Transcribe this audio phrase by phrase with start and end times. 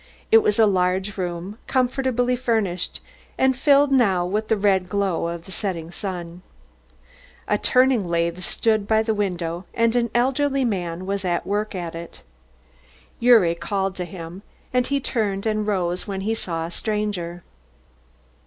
[0.31, 3.01] It was a large room, comfortably furnished
[3.37, 6.41] and filled now with the red glow of the setting sun.
[7.47, 11.93] A turning lathe stood by the window and an elderly man was at work at
[11.93, 12.23] it.
[13.21, 14.41] Gyuri called to him
[14.73, 17.43] and he turned and rose when he saw a stranger.